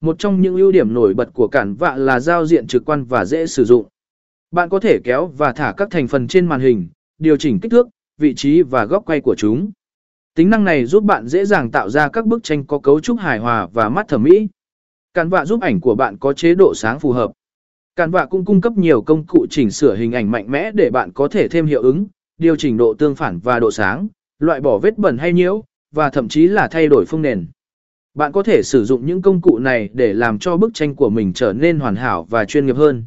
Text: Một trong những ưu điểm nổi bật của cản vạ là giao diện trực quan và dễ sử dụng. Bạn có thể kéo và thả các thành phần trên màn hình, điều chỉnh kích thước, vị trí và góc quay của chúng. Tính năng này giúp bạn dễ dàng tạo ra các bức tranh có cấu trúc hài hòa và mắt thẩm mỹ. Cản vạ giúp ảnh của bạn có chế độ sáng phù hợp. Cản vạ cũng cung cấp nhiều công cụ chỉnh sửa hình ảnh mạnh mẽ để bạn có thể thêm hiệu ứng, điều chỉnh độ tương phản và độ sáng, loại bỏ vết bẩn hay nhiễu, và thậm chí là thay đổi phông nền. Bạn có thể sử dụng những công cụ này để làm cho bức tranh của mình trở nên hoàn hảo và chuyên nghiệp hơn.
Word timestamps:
Một 0.00 0.18
trong 0.18 0.40
những 0.40 0.56
ưu 0.56 0.72
điểm 0.72 0.94
nổi 0.94 1.14
bật 1.14 1.28
của 1.34 1.48
cản 1.48 1.74
vạ 1.74 1.96
là 1.96 2.20
giao 2.20 2.46
diện 2.46 2.66
trực 2.66 2.84
quan 2.84 3.04
và 3.04 3.24
dễ 3.24 3.46
sử 3.46 3.64
dụng. 3.64 3.86
Bạn 4.50 4.68
có 4.68 4.80
thể 4.80 4.98
kéo 5.04 5.26
và 5.26 5.52
thả 5.52 5.74
các 5.76 5.88
thành 5.90 6.08
phần 6.08 6.28
trên 6.28 6.46
màn 6.46 6.60
hình, 6.60 6.88
điều 7.18 7.36
chỉnh 7.36 7.60
kích 7.60 7.72
thước, 7.72 7.88
vị 8.18 8.34
trí 8.34 8.62
và 8.62 8.84
góc 8.84 9.02
quay 9.06 9.20
của 9.20 9.34
chúng. 9.34 9.70
Tính 10.34 10.50
năng 10.50 10.64
này 10.64 10.84
giúp 10.84 11.04
bạn 11.04 11.26
dễ 11.26 11.44
dàng 11.44 11.70
tạo 11.70 11.90
ra 11.90 12.08
các 12.08 12.26
bức 12.26 12.42
tranh 12.42 12.64
có 12.64 12.78
cấu 12.78 13.00
trúc 13.00 13.18
hài 13.18 13.38
hòa 13.38 13.68
và 13.72 13.88
mắt 13.88 14.08
thẩm 14.08 14.22
mỹ. 14.22 14.48
Cản 15.14 15.28
vạ 15.28 15.44
giúp 15.44 15.60
ảnh 15.60 15.80
của 15.80 15.94
bạn 15.94 16.16
có 16.18 16.32
chế 16.32 16.54
độ 16.54 16.72
sáng 16.74 17.00
phù 17.00 17.12
hợp. 17.12 17.32
Cản 17.96 18.10
vạ 18.10 18.26
cũng 18.26 18.44
cung 18.44 18.60
cấp 18.60 18.72
nhiều 18.76 19.02
công 19.02 19.26
cụ 19.26 19.46
chỉnh 19.50 19.70
sửa 19.70 19.96
hình 19.96 20.12
ảnh 20.12 20.30
mạnh 20.30 20.50
mẽ 20.50 20.70
để 20.74 20.90
bạn 20.90 21.12
có 21.12 21.28
thể 21.28 21.48
thêm 21.48 21.66
hiệu 21.66 21.82
ứng, 21.82 22.06
điều 22.38 22.56
chỉnh 22.56 22.76
độ 22.76 22.94
tương 22.94 23.14
phản 23.14 23.38
và 23.38 23.60
độ 23.60 23.70
sáng, 23.70 24.08
loại 24.38 24.60
bỏ 24.60 24.78
vết 24.78 24.98
bẩn 24.98 25.18
hay 25.18 25.32
nhiễu, 25.32 25.64
và 25.94 26.10
thậm 26.10 26.28
chí 26.28 26.46
là 26.46 26.68
thay 26.68 26.88
đổi 26.88 27.04
phông 27.06 27.22
nền. 27.22 27.46
Bạn 28.16 28.32
có 28.32 28.42
thể 28.42 28.62
sử 28.62 28.84
dụng 28.84 29.06
những 29.06 29.22
công 29.22 29.40
cụ 29.40 29.58
này 29.58 29.88
để 29.92 30.12
làm 30.12 30.38
cho 30.38 30.56
bức 30.56 30.74
tranh 30.74 30.94
của 30.94 31.10
mình 31.10 31.32
trở 31.32 31.52
nên 31.52 31.78
hoàn 31.78 31.96
hảo 31.96 32.26
và 32.30 32.44
chuyên 32.44 32.66
nghiệp 32.66 32.76
hơn. 32.76 33.06